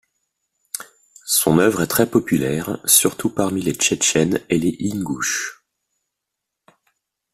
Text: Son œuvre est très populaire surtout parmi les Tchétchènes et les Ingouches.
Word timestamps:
Son 1.27 1.59
œuvre 1.59 1.83
est 1.83 1.87
très 1.87 2.09
populaire 2.09 2.79
surtout 2.85 3.29
parmi 3.29 3.61
les 3.61 3.75
Tchétchènes 3.75 4.41
et 4.49 4.57
les 4.57 4.75
Ingouches. 4.91 5.63